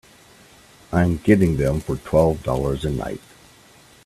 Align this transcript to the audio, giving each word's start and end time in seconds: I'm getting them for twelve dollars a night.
I'm 0.91 1.17
getting 1.17 1.57
them 1.57 1.79
for 1.79 1.95
twelve 1.97 2.41
dollars 2.41 2.85
a 2.85 2.89
night. 2.89 3.21